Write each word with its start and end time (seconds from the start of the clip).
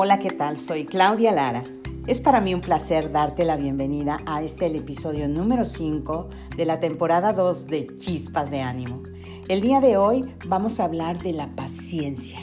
Hola, 0.00 0.20
¿qué 0.20 0.30
tal? 0.30 0.58
Soy 0.58 0.84
Claudia 0.84 1.32
Lara. 1.32 1.64
Es 2.06 2.20
para 2.20 2.40
mí 2.40 2.54
un 2.54 2.60
placer 2.60 3.10
darte 3.10 3.44
la 3.44 3.56
bienvenida 3.56 4.18
a 4.26 4.42
este 4.42 4.66
el 4.66 4.76
episodio 4.76 5.26
número 5.26 5.64
5 5.64 6.28
de 6.56 6.64
la 6.64 6.78
temporada 6.78 7.32
2 7.32 7.66
de 7.66 7.96
Chispas 7.96 8.48
de 8.48 8.60
Ánimo. 8.60 9.02
El 9.48 9.60
día 9.60 9.80
de 9.80 9.96
hoy 9.96 10.36
vamos 10.46 10.78
a 10.78 10.84
hablar 10.84 11.20
de 11.20 11.32
la 11.32 11.52
paciencia. 11.56 12.38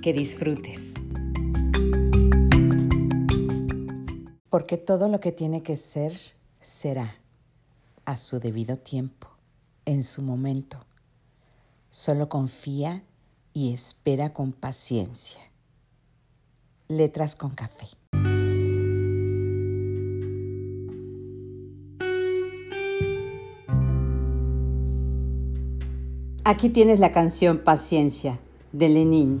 Que 0.00 0.12
disfrutes. 0.12 0.94
Porque 4.48 4.76
todo 4.76 5.08
lo 5.08 5.18
que 5.18 5.32
tiene 5.32 5.64
que 5.64 5.74
ser, 5.74 6.16
será 6.60 7.16
a 8.04 8.16
su 8.16 8.38
debido 8.38 8.76
tiempo, 8.76 9.26
en 9.84 10.04
su 10.04 10.22
momento. 10.22 10.86
Solo 11.90 12.28
confía 12.28 13.02
y 13.52 13.72
espera 13.72 14.32
con 14.32 14.52
paciencia. 14.52 15.51
Letras 16.92 17.34
con 17.36 17.50
café. 17.50 17.86
Aquí 26.44 26.68
tienes 26.68 26.98
la 27.00 27.12
canción 27.12 27.58
Paciencia 27.58 28.38
de 28.72 28.88
Lenin. 28.88 29.40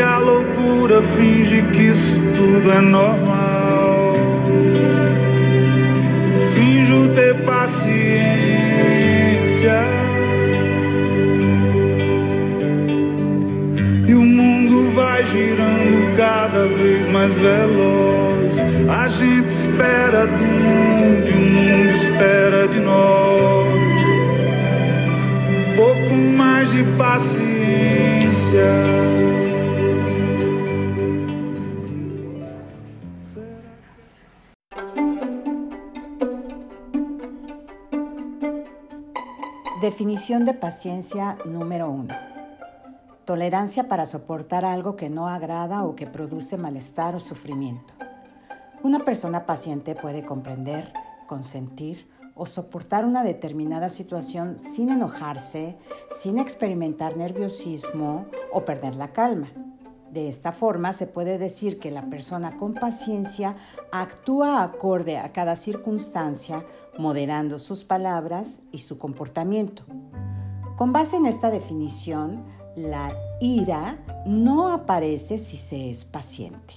e 0.00 0.02
a 0.02 0.16
loucura 0.16 1.02
finge 1.02 1.60
que 1.72 1.88
isso 1.88 2.18
tudo 2.34 2.72
é 2.72 2.80
normal. 2.80 4.14
Finjo 6.54 7.10
ter 7.14 7.34
paciência. 7.44 7.84
E 14.08 14.14
o 14.14 14.22
mundo 14.22 14.90
vai 14.94 15.22
girando 15.26 16.16
cada 16.16 16.66
vez 16.66 17.06
mais 17.12 17.36
veloz. 17.36 18.64
A 18.88 19.06
gente 19.06 19.48
espera 19.48 20.26
do 20.26 20.42
mundo 20.42 21.28
e 21.28 21.32
o 21.32 21.36
mundo 21.36 21.90
espera 21.90 22.66
de 22.68 22.78
nós. 22.78 24.00
Um 25.50 25.76
pouco 25.76 26.14
mais 26.38 26.72
de 26.72 26.84
paciência. 26.96 28.64
Definición 40.00 40.46
de 40.46 40.54
paciencia 40.54 41.36
número 41.44 41.90
uno. 41.90 42.14
Tolerancia 43.26 43.86
para 43.86 44.06
soportar 44.06 44.64
algo 44.64 44.96
que 44.96 45.10
no 45.10 45.28
agrada 45.28 45.84
o 45.84 45.94
que 45.94 46.06
produce 46.06 46.56
malestar 46.56 47.14
o 47.14 47.20
sufrimiento. 47.20 47.92
Una 48.82 49.04
persona 49.04 49.44
paciente 49.44 49.94
puede 49.94 50.24
comprender, 50.24 50.90
consentir 51.26 52.08
o 52.34 52.46
soportar 52.46 53.04
una 53.04 53.22
determinada 53.22 53.90
situación 53.90 54.58
sin 54.58 54.88
enojarse, 54.88 55.76
sin 56.08 56.38
experimentar 56.38 57.18
nerviosismo 57.18 58.24
o 58.54 58.64
perder 58.64 58.94
la 58.94 59.08
calma. 59.12 59.48
De 60.12 60.28
esta 60.28 60.52
forma 60.52 60.92
se 60.92 61.06
puede 61.06 61.38
decir 61.38 61.78
que 61.78 61.92
la 61.92 62.10
persona 62.10 62.56
con 62.56 62.74
paciencia 62.74 63.56
actúa 63.92 64.64
acorde 64.64 65.18
a 65.18 65.32
cada 65.32 65.54
circunstancia, 65.54 66.64
moderando 66.98 67.60
sus 67.60 67.84
palabras 67.84 68.60
y 68.72 68.78
su 68.78 68.98
comportamiento. 68.98 69.84
Con 70.76 70.92
base 70.92 71.16
en 71.16 71.26
esta 71.26 71.50
definición, 71.50 72.44
la 72.74 73.12
ira 73.40 74.04
no 74.26 74.72
aparece 74.72 75.38
si 75.38 75.56
se 75.56 75.90
es 75.90 76.04
paciente. 76.04 76.74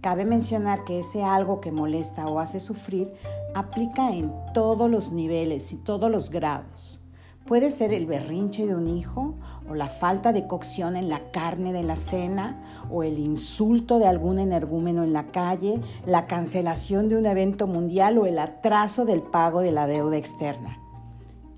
Cabe 0.00 0.24
mencionar 0.24 0.84
que 0.84 1.00
ese 1.00 1.24
algo 1.24 1.60
que 1.60 1.72
molesta 1.72 2.26
o 2.28 2.38
hace 2.38 2.60
sufrir 2.60 3.12
aplica 3.54 4.10
en 4.10 4.32
todos 4.54 4.88
los 4.88 5.12
niveles 5.12 5.72
y 5.72 5.76
todos 5.76 6.08
los 6.08 6.30
grados. 6.30 7.00
Puede 7.48 7.70
ser 7.70 7.94
el 7.94 8.04
berrinche 8.04 8.66
de 8.66 8.74
un 8.74 8.88
hijo 8.88 9.34
o 9.66 9.74
la 9.74 9.88
falta 9.88 10.34
de 10.34 10.46
cocción 10.46 10.96
en 10.96 11.08
la 11.08 11.30
carne 11.30 11.72
de 11.72 11.82
la 11.82 11.96
cena 11.96 12.62
o 12.90 13.02
el 13.02 13.18
insulto 13.18 13.98
de 13.98 14.06
algún 14.06 14.38
energúmeno 14.38 15.02
en 15.02 15.14
la 15.14 15.28
calle, 15.28 15.80
la 16.04 16.26
cancelación 16.26 17.08
de 17.08 17.16
un 17.16 17.24
evento 17.24 17.66
mundial 17.66 18.18
o 18.18 18.26
el 18.26 18.38
atraso 18.38 19.06
del 19.06 19.22
pago 19.22 19.60
de 19.60 19.72
la 19.72 19.86
deuda 19.86 20.18
externa. 20.18 20.78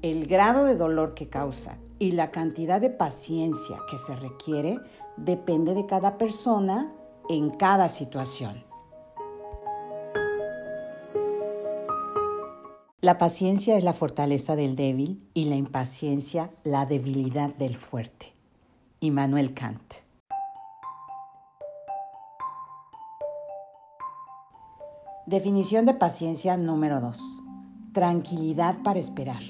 El 0.00 0.28
grado 0.28 0.64
de 0.64 0.76
dolor 0.76 1.14
que 1.14 1.28
causa 1.28 1.76
y 1.98 2.12
la 2.12 2.30
cantidad 2.30 2.80
de 2.80 2.90
paciencia 2.90 3.78
que 3.90 3.98
se 3.98 4.14
requiere 4.14 4.78
depende 5.16 5.74
de 5.74 5.86
cada 5.86 6.18
persona 6.18 6.88
en 7.28 7.50
cada 7.50 7.88
situación. 7.88 8.69
La 13.02 13.16
paciencia 13.16 13.78
es 13.78 13.82
la 13.82 13.94
fortaleza 13.94 14.56
del 14.56 14.76
débil 14.76 15.26
y 15.32 15.46
la 15.46 15.56
impaciencia 15.56 16.50
la 16.64 16.84
debilidad 16.84 17.48
del 17.54 17.74
fuerte. 17.74 18.34
Immanuel 19.00 19.54
Kant. 19.54 19.94
Definición 25.24 25.86
de 25.86 25.94
paciencia 25.94 26.58
número 26.58 27.00
2. 27.00 27.42
Tranquilidad 27.94 28.82
para 28.82 28.98
esperar. 28.98 29.40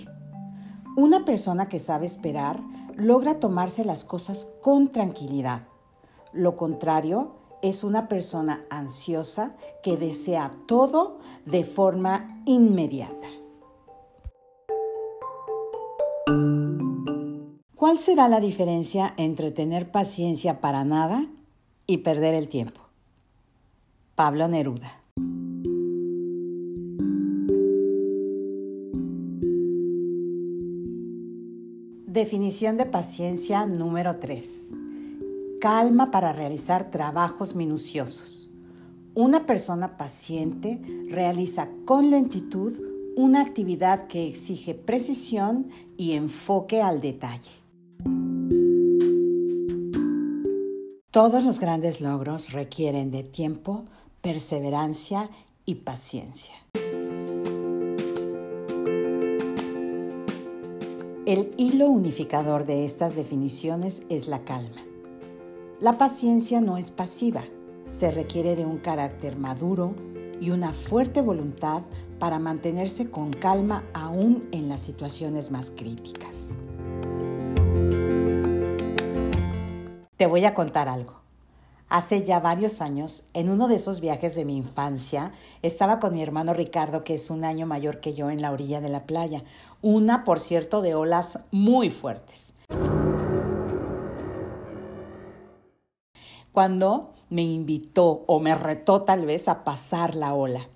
Una 0.97 1.25
persona 1.25 1.69
que 1.69 1.81
sabe 1.81 2.07
esperar 2.07 2.61
logra 2.95 3.41
tomarse 3.41 3.85
las 3.85 4.05
cosas 4.05 4.47
con 4.63 4.93
tranquilidad. 4.93 5.63
Lo 6.33 6.55
contrario 6.55 7.35
es 7.63 7.83
una 7.83 8.07
persona 8.07 8.65
ansiosa 8.71 9.57
que 9.83 9.97
desea 9.97 10.53
todo 10.69 11.19
de 11.47 11.65
forma 11.65 12.41
inmediata. 12.47 13.40
¿Cuál 17.75 17.99
será 17.99 18.29
la 18.29 18.41
diferencia 18.41 19.15
entre 19.17 19.51
tener 19.51 19.91
paciencia 19.91 20.61
para 20.61 20.85
nada 20.85 21.27
y 21.87 21.99
perder 21.99 22.35
el 22.35 22.49
tiempo? 22.49 22.83
Pablo 24.15 24.49
Neruda. 24.49 25.01
Definición 32.07 32.77
de 32.77 32.87
paciencia 32.87 33.65
número 33.67 34.17
3. 34.17 34.73
Calma 35.61 36.11
para 36.11 36.33
realizar 36.33 36.91
trabajos 36.91 37.55
minuciosos. 37.55 38.53
Una 39.15 39.47
persona 39.47 39.97
paciente 39.97 40.81
realiza 41.09 41.71
con 41.85 42.11
lentitud 42.11 42.90
una 43.21 43.43
actividad 43.43 44.07
que 44.07 44.27
exige 44.27 44.75
precisión 44.75 45.69
y 45.99 46.13
enfoque 46.13 46.81
al 46.81 47.03
detalle. 47.03 47.51
Todos 51.11 51.45
los 51.45 51.61
grandes 51.61 52.01
logros 52.01 52.53
requieren 52.53 53.11
de 53.11 53.23
tiempo, 53.23 53.85
perseverancia 54.23 55.29
y 55.67 55.75
paciencia. 55.77 56.55
El 61.27 61.53
hilo 61.59 61.91
unificador 61.91 62.65
de 62.65 62.87
estas 62.87 63.15
definiciones 63.15 64.03
es 64.09 64.29
la 64.29 64.45
calma. 64.45 64.83
La 65.79 65.99
paciencia 65.99 66.63
no 66.63 66.79
es 66.79 66.91
pasiva, 66.91 67.45
Se 67.85 68.11
requiere 68.13 68.55
de 68.55 68.65
un 68.65 68.79
carácter 68.79 69.37
maduro 69.37 69.95
y 70.41 70.51
una 70.51 70.73
fuerte 70.73 71.21
voluntad 71.21 71.83
para 72.19 72.39
mantenerse 72.39 73.11
con 73.11 73.33
calma 73.33 73.85
aún 73.93 74.49
en 74.53 74.69
las 74.69 74.81
situaciones 74.81 75.51
más 75.51 75.71
críticas. 75.71 76.57
Te 80.17 80.27
voy 80.27 80.45
a 80.45 80.55
contar 80.55 80.89
algo. 80.89 81.21
Hace 81.89 82.23
ya 82.23 82.39
varios 82.39 82.81
años, 82.81 83.25
en 83.35 83.51
uno 83.51 83.67
de 83.67 83.75
esos 83.75 84.01
viajes 84.01 84.37
de 84.37 84.45
mi 84.45 84.57
infancia, 84.57 85.33
estaba 85.63 85.99
con 85.99 86.15
mi 86.15 86.23
hermano 86.23 86.55
Ricardo, 86.55 87.03
que 87.03 87.15
es 87.15 87.31
un 87.31 87.45
año 87.45 87.67
mayor 87.67 88.01
que 88.01 88.15
yo, 88.15 88.31
en 88.31 88.41
la 88.41 88.53
orilla 88.53 88.81
de 88.81 88.91
la 88.91 89.07
playa. 89.07 89.43
Una, 89.83 90.23
por 90.23 90.39
cierto, 90.39 90.83
de 90.83 90.95
olas 90.95 91.41
muy 91.51 91.91
fuertes. 91.91 92.53
Cuando 96.53 97.13
me 97.31 97.43
invitó 97.43 98.25
o 98.27 98.41
me 98.41 98.55
retó 98.55 99.03
tal 99.03 99.25
vez 99.25 99.49
a 99.49 99.65
pasar 99.65 100.15
la 100.15 100.35
ola. 100.35 100.69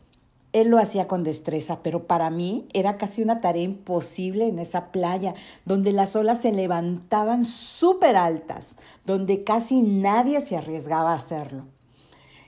Él 0.53 0.69
lo 0.69 0.79
hacía 0.79 1.09
con 1.09 1.25
destreza, 1.25 1.83
pero 1.83 2.07
para 2.07 2.31
mí 2.31 2.69
era 2.73 2.97
casi 2.97 3.23
una 3.23 3.41
tarea 3.41 3.65
imposible 3.65 4.47
en 4.47 4.61
esa 4.61 4.93
playa, 4.93 5.35
donde 5.65 5.91
las 5.91 6.15
olas 6.15 6.41
se 6.41 6.53
levantaban 6.53 7.45
súper 7.45 8.15
altas, 8.15 8.79
donde 9.05 9.43
casi 9.43 9.83
nadie 9.83 10.41
se 10.41 10.57
arriesgaba 10.57 11.11
a 11.11 11.17
hacerlo. 11.17 11.65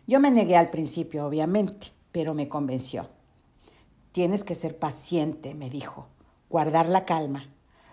Yo 0.06 0.20
me 0.20 0.30
negué 0.30 0.56
al 0.56 0.70
principio, 0.70 1.26
obviamente, 1.26 1.88
pero 2.12 2.32
me 2.32 2.48
convenció. 2.48 3.08
Tienes 4.12 4.44
que 4.44 4.54
ser 4.54 4.78
paciente, 4.78 5.54
me 5.54 5.68
dijo, 5.68 6.06
guardar 6.48 6.88
la 6.88 7.04
calma. 7.04 7.48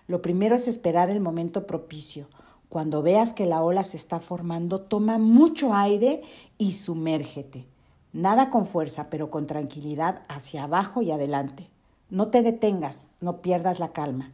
Lo 0.05 0.21
primero 0.21 0.55
es 0.55 0.67
esperar 0.67 1.09
el 1.09 1.21
momento 1.21 1.65
propicio. 1.65 2.27
Cuando 2.73 3.03
veas 3.03 3.33
que 3.33 3.45
la 3.45 3.61
ola 3.61 3.83
se 3.83 3.97
está 3.97 4.19
formando, 4.19 4.81
toma 4.81 5.19
mucho 5.19 5.75
aire 5.75 6.23
y 6.57 6.71
sumérgete. 6.71 7.67
Nada 8.13 8.49
con 8.49 8.65
fuerza, 8.65 9.11
pero 9.11 9.29
con 9.29 9.45
tranquilidad 9.45 10.23
hacia 10.27 10.63
abajo 10.63 11.03
y 11.03 11.11
adelante. 11.11 11.69
No 12.09 12.29
te 12.29 12.41
detengas, 12.41 13.11
no 13.21 13.43
pierdas 13.43 13.77
la 13.77 13.93
calma. 13.93 14.31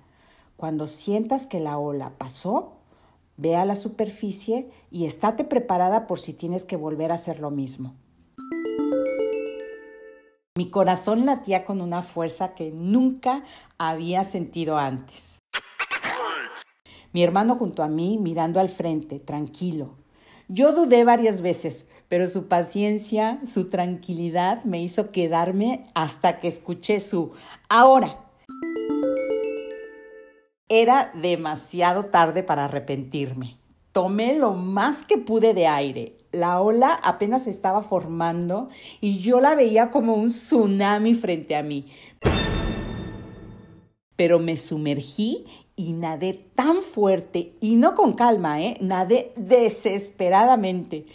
Cuando 0.55 0.87
sientas 0.87 1.47
que 1.47 1.59
la 1.59 1.77
ola 1.77 2.13
pasó, 2.17 2.77
ve 3.35 3.57
a 3.57 3.65
la 3.65 3.75
superficie 3.75 4.69
y 4.89 5.03
estate 5.03 5.43
preparada 5.43 6.07
por 6.07 6.21
si 6.21 6.31
tienes 6.31 6.63
que 6.63 6.77
volver 6.77 7.11
a 7.11 7.15
hacer 7.15 7.41
lo 7.41 7.51
mismo. 7.51 7.93
Mi 10.55 10.69
corazón 10.69 11.25
latía 11.25 11.65
con 11.65 11.81
una 11.81 12.03
fuerza 12.03 12.53
que 12.53 12.71
nunca 12.71 13.43
había 13.77 14.23
sentido 14.23 14.77
antes. 14.77 15.38
Mi 17.11 17.23
hermano 17.23 17.55
junto 17.55 17.81
a 17.81 17.87
mí 17.87 18.17
mirando 18.19 18.59
al 18.59 18.69
frente, 18.69 19.19
tranquilo. 19.19 19.95
Yo 20.47 20.73
dudé 20.73 21.03
varias 21.03 21.41
veces, 21.41 21.87
pero 22.07 22.27
su 22.27 22.47
paciencia, 22.47 23.39
su 23.45 23.69
tranquilidad 23.69 24.63
me 24.63 24.81
hizo 24.81 25.11
quedarme 25.11 25.87
hasta 25.95 26.39
que 26.39 26.47
escuché 26.47 26.99
su 26.99 27.31
ahora. 27.67 28.25
Era 30.67 31.11
demasiado 31.15 32.05
tarde 32.05 32.43
para 32.43 32.65
arrepentirme. 32.65 33.57
Tomé 33.91 34.37
lo 34.37 34.53
más 34.53 35.03
que 35.03 35.17
pude 35.17 35.55
de 35.55 35.65
aire. 35.65 36.15
La 36.31 36.61
ola 36.61 36.93
apenas 36.93 37.47
estaba 37.47 37.81
formando 37.81 38.69
y 39.01 39.17
yo 39.17 39.41
la 39.41 39.55
veía 39.55 39.89
como 39.89 40.13
un 40.13 40.27
tsunami 40.27 41.15
frente 41.15 41.55
a 41.55 41.63
mí. 41.63 41.87
Pero 44.15 44.37
me 44.37 44.57
sumergí 44.57 45.45
y 45.79 45.93
nadé 45.93 46.33
tan 46.55 46.81
fuerte 46.81 47.53
y 47.61 47.77
no 47.77 47.95
con 47.95 48.11
calma, 48.11 48.61
¿eh? 48.61 48.75
nadé 48.81 49.31
desesperadamente 49.37 51.05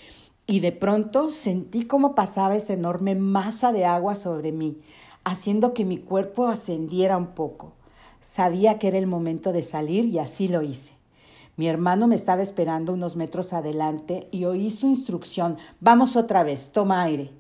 y 0.47 0.61
de 0.61 0.73
pronto 0.73 1.31
sentí 1.31 1.85
cómo 1.85 2.15
pasaba 2.15 2.57
esa 2.57 2.73
enorme 2.73 3.15
masa 3.15 3.73
de 3.73 3.85
agua 3.85 4.15
sobre 4.15 4.53
mí, 4.53 4.79
haciendo 5.23 5.75
que 5.75 5.85
mi 5.85 5.99
cuerpo 5.99 6.47
ascendiera 6.47 7.19
un 7.19 7.35
poco. 7.35 7.75
Sabía 8.23 8.79
que 8.79 8.89
era 8.89 8.97
el 8.97 9.07
momento 9.07 9.53
de 9.53 9.61
salir 9.61 10.07
y 10.07 10.19
así 10.19 10.49
lo 10.49 10.63
hice. 10.63 10.93
Mi 11.57 11.69
hermano 11.69 12.07
me 12.07 12.15
estaba 12.15 12.41
esperando 12.41 12.95
unos 12.95 13.17
metros 13.17 13.53
adelante 13.53 14.29
y 14.31 14.47
oí 14.47 14.71
su 14.71 14.87
instrucción, 14.87 15.59
vamos 15.81 16.17
otra 16.17 16.43
vez, 16.43 16.73
toma 16.73 17.03
aire. 17.03 17.33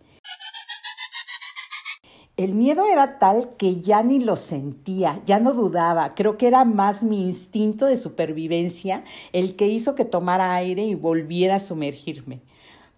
El 2.37 2.55
miedo 2.55 2.85
era 2.85 3.21
tal 3.21 3.55
que 3.57 3.81
ya 3.81 4.03
ni 4.03 4.19
lo 4.19 4.35
sentía, 4.35 5.23
ya 5.25 5.39
no 5.39 5.53
dudaba. 5.53 6.17
Creo 6.17 6.37
que 6.37 6.49
era 6.49 6.65
más 6.65 7.05
mi 7.05 7.29
instinto 7.29 7.87
de 7.87 7.97
supervivencia 7.97 9.05
el 9.33 9.55
que 9.55 9.69
hizo 9.69 9.95
que 9.95 10.05
tomara 10.05 10.53
aire 10.55 10.83
y 10.83 10.97
volviera 10.97 11.57
a 11.57 11.61
sumergirme. 11.61 12.41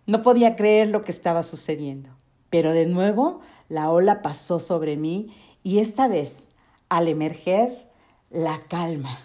No 0.06 0.22
podía 0.22 0.56
creer 0.56 0.88
lo 0.88 1.04
que 1.04 1.12
estaba 1.12 1.42
sucediendo. 1.42 2.08
Pero 2.48 2.72
de 2.72 2.86
nuevo 2.86 3.40
la 3.68 3.90
ola 3.90 4.22
pasó 4.22 4.58
sobre 4.58 4.96
mí 4.96 5.36
y 5.62 5.80
esta 5.80 6.08
vez, 6.08 6.48
al 6.88 7.06
emerger, 7.06 7.90
la 8.30 8.62
calma. 8.68 9.20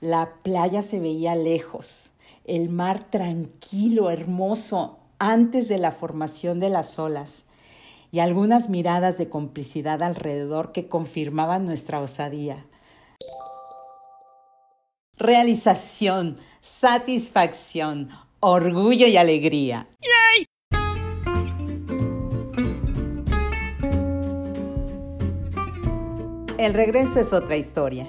La 0.00 0.34
playa 0.44 0.82
se 0.82 1.00
veía 1.00 1.34
lejos, 1.34 2.12
el 2.44 2.68
mar 2.68 3.10
tranquilo, 3.10 4.10
hermoso, 4.10 4.98
antes 5.18 5.68
de 5.68 5.78
la 5.78 5.92
formación 5.92 6.60
de 6.60 6.70
las 6.70 6.98
olas, 6.98 7.44
y 8.12 8.20
algunas 8.20 8.68
miradas 8.68 9.18
de 9.18 9.28
complicidad 9.28 10.02
alrededor 10.02 10.72
que 10.72 10.88
confirmaban 10.88 11.66
nuestra 11.66 12.00
osadía 12.00 12.64
realización, 15.16 16.36
satisfacción, 16.60 18.10
orgullo 18.40 19.06
y 19.06 19.16
alegría. 19.16 19.86
El 26.58 26.72
regreso 26.72 27.20
es 27.20 27.32
otra 27.32 27.56
historia, 27.56 28.08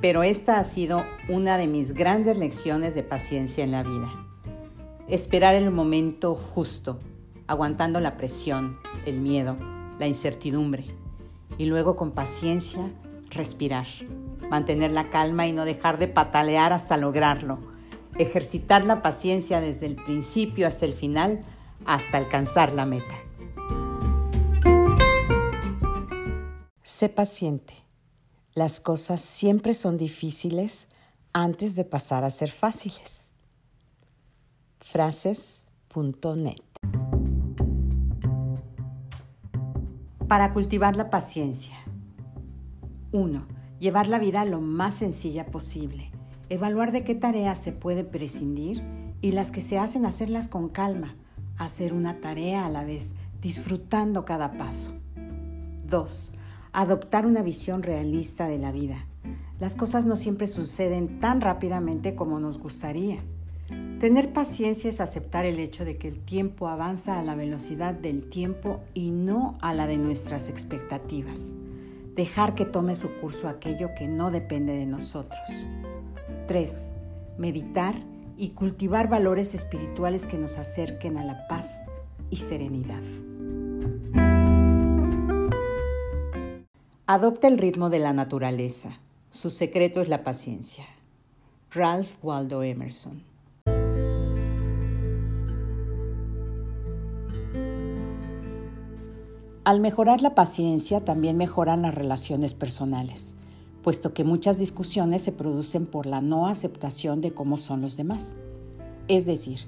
pero 0.00 0.22
esta 0.22 0.58
ha 0.58 0.64
sido 0.64 1.04
una 1.28 1.56
de 1.56 1.66
mis 1.66 1.92
grandes 1.92 2.36
lecciones 2.36 2.94
de 2.94 3.02
paciencia 3.02 3.62
en 3.64 3.72
la 3.72 3.82
vida. 3.82 4.23
Esperar 5.08 5.54
el 5.54 5.70
momento 5.70 6.34
justo, 6.34 6.98
aguantando 7.46 8.00
la 8.00 8.16
presión, 8.16 8.78
el 9.06 9.20
miedo, 9.20 9.56
la 9.98 10.06
incertidumbre, 10.06 10.86
y 11.58 11.66
luego 11.66 11.96
con 11.96 12.12
paciencia 12.12 12.90
respirar 13.30 13.86
mantener 14.48 14.92
la 14.92 15.10
calma 15.10 15.46
y 15.46 15.52
no 15.52 15.64
dejar 15.64 15.98
de 15.98 16.08
patalear 16.08 16.72
hasta 16.72 16.96
lograrlo, 16.96 17.58
ejercitar 18.18 18.84
la 18.84 19.02
paciencia 19.02 19.60
desde 19.60 19.86
el 19.86 19.96
principio 19.96 20.66
hasta 20.66 20.84
el 20.84 20.94
final, 20.94 21.44
hasta 21.86 22.18
alcanzar 22.18 22.72
la 22.72 22.86
meta. 22.86 23.14
Sé 26.82 27.08
paciente. 27.08 27.74
Las 28.54 28.78
cosas 28.78 29.20
siempre 29.20 29.74
son 29.74 29.98
difíciles 29.98 30.86
antes 31.32 31.74
de 31.74 31.84
pasar 31.84 32.22
a 32.22 32.30
ser 32.30 32.52
fáciles. 32.52 33.33
Frases.net 34.94 36.62
Para 40.28 40.52
cultivar 40.52 40.94
la 40.94 41.10
paciencia. 41.10 41.76
1 43.10 43.44
llevar 43.80 44.06
la 44.06 44.20
vida 44.20 44.44
lo 44.44 44.60
más 44.60 44.94
sencilla 44.94 45.46
posible, 45.46 46.12
evaluar 46.48 46.92
de 46.92 47.02
qué 47.02 47.16
tareas 47.16 47.58
se 47.58 47.72
puede 47.72 48.04
prescindir 48.04 48.84
y 49.20 49.32
las 49.32 49.50
que 49.50 49.62
se 49.62 49.80
hacen 49.80 50.06
hacerlas 50.06 50.46
con 50.46 50.68
calma, 50.68 51.16
hacer 51.58 51.92
una 51.92 52.20
tarea 52.20 52.64
a 52.64 52.70
la 52.70 52.84
vez, 52.84 53.16
disfrutando 53.40 54.24
cada 54.24 54.56
paso. 54.56 54.94
2. 55.88 56.34
Adoptar 56.72 57.26
una 57.26 57.42
visión 57.42 57.82
realista 57.82 58.46
de 58.46 58.58
la 58.60 58.70
vida. 58.70 59.08
Las 59.58 59.74
cosas 59.74 60.04
no 60.04 60.14
siempre 60.14 60.46
suceden 60.46 61.18
tan 61.18 61.40
rápidamente 61.40 62.14
como 62.14 62.38
nos 62.38 62.58
gustaría. 62.58 63.24
Tener 64.04 64.34
paciencia 64.34 64.90
es 64.90 65.00
aceptar 65.00 65.46
el 65.46 65.58
hecho 65.58 65.86
de 65.86 65.96
que 65.96 66.08
el 66.08 66.22
tiempo 66.22 66.68
avanza 66.68 67.18
a 67.18 67.22
la 67.22 67.34
velocidad 67.34 67.94
del 67.94 68.28
tiempo 68.28 68.82
y 68.92 69.10
no 69.10 69.56
a 69.62 69.72
la 69.72 69.86
de 69.86 69.96
nuestras 69.96 70.50
expectativas 70.50 71.54
dejar 72.14 72.54
que 72.54 72.66
tome 72.66 72.96
su 72.96 73.08
curso 73.14 73.48
aquello 73.48 73.94
que 73.96 74.06
no 74.06 74.30
depende 74.30 74.74
de 74.74 74.84
nosotros. 74.84 75.40
3. 76.46 76.92
Meditar 77.38 77.94
y 78.36 78.50
cultivar 78.50 79.08
valores 79.08 79.54
espirituales 79.54 80.26
que 80.26 80.36
nos 80.36 80.58
acerquen 80.58 81.16
a 81.16 81.24
la 81.24 81.48
paz 81.48 81.86
y 82.28 82.36
serenidad. 82.36 83.00
Adopta 87.06 87.48
el 87.48 87.56
ritmo 87.56 87.88
de 87.88 88.00
la 88.00 88.12
naturaleza. 88.12 89.00
Su 89.30 89.48
secreto 89.48 90.02
es 90.02 90.10
la 90.10 90.24
paciencia. 90.24 90.84
Ralph 91.70 92.22
Waldo 92.22 92.62
Emerson. 92.62 93.33
Al 99.64 99.80
mejorar 99.80 100.20
la 100.20 100.34
paciencia 100.34 101.06
también 101.06 101.38
mejoran 101.38 101.80
las 101.80 101.94
relaciones 101.94 102.52
personales. 102.52 103.36
puesto 103.82 104.14
que 104.14 104.24
muchas 104.24 104.58
discusiones 104.58 105.20
se 105.20 105.30
producen 105.30 105.84
por 105.84 106.06
la 106.06 106.22
no 106.22 106.46
aceptación 106.46 107.20
de 107.20 107.34
cómo 107.34 107.58
son 107.58 107.82
los 107.82 107.98
demás. 107.98 108.34
Es 109.08 109.26
decir, 109.26 109.60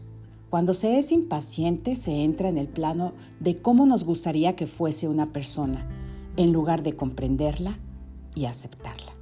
cuando 0.49 0.73
se 0.73 0.99
es 0.99 1.13
impaciente 1.13 1.97
se 1.97 2.25
entra 2.25 2.49
en 2.49 2.57
el 2.57 2.67
plano 2.67 3.13
de 3.41 3.61
cómo 3.61 3.85
nos 3.85 4.05
gustaría 4.05 4.57
que 4.57 4.67
fuese 4.67 5.07
una 5.07 5.35
persona, 5.35 5.87
en 6.39 6.51
lugar 6.51 6.83
de 6.83 6.97
comprenderla 6.97 7.79
y 8.35 8.47
aceptarla. 8.47 9.13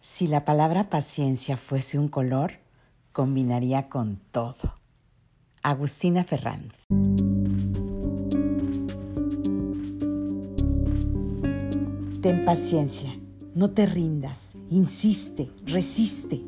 Si 0.00 0.26
la 0.26 0.44
palabra 0.44 0.90
paciencia 0.90 1.56
fuese 1.56 2.00
un 2.00 2.08
color, 2.08 2.54
combinaría 3.12 3.88
con 3.88 4.20
todo. 4.32 4.79
Agustina 5.62 6.24
Ferrand. 6.24 6.72
Ten 12.22 12.44
paciencia, 12.46 13.18
no 13.54 13.70
te 13.70 13.84
rindas, 13.84 14.56
insiste, 14.70 15.50
resiste. 15.66 16.42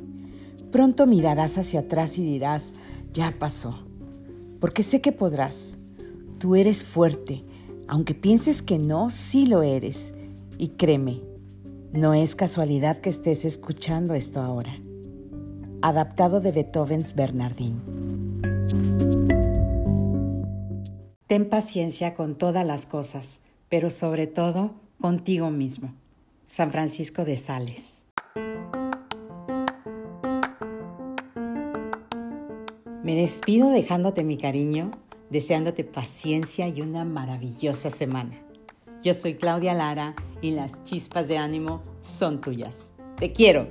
Pronto 0.71 1.07
mirarás 1.07 1.59
hacia 1.59 1.81
atrás 1.81 2.19
y 2.19 2.25
dirás, 2.25 2.73
ya 3.12 3.35
pasó, 3.38 3.87
porque 4.61 4.83
sé 4.83 5.02
que 5.02 5.12
podrás. 5.12 5.76
Tú 6.38 6.57
eres 6.57 6.83
fuerte, 6.83 7.45
aunque 7.88 8.14
pienses 8.14 8.62
que 8.62 8.78
no, 8.78 9.11
sí 9.11 9.45
lo 9.47 9.62
eres. 9.62 10.14
Y 10.57 10.69
créeme, 10.69 11.21
no 11.92 12.14
es 12.14 12.35
casualidad 12.35 12.99
que 12.99 13.11
estés 13.11 13.45
escuchando 13.45 14.14
esto 14.14 14.40
ahora. 14.40 14.75
Adaptado 15.83 16.40
de 16.40 16.52
Beethoven's 16.52 17.14
Bernardín. 17.14 19.01
Ten 21.33 21.49
paciencia 21.49 22.12
con 22.12 22.37
todas 22.37 22.67
las 22.67 22.85
cosas, 22.85 23.41
pero 23.71 23.89
sobre 23.89 24.27
todo 24.27 24.75
contigo 25.01 25.51
mismo. 25.51 25.95
San 26.45 26.71
Francisco 26.71 27.25
de 27.25 27.39
Sales. 27.39 28.05
Me 33.03 33.15
despido 33.15 33.71
dejándote 33.71 34.25
mi 34.25 34.37
cariño, 34.37 34.91
deseándote 35.31 35.85
paciencia 35.85 36.69
y 36.69 36.83
una 36.83 37.07
maravillosa 37.07 37.89
semana. 37.89 38.39
Yo 39.03 39.15
soy 39.15 39.37
Claudia 39.37 39.73
Lara 39.73 40.15
y 40.43 40.51
las 40.51 40.85
chispas 40.85 41.29
de 41.29 41.39
ánimo 41.39 41.81
son 42.03 42.43
tuyas. 42.43 42.93
Te 43.17 43.33
quiero. 43.33 43.69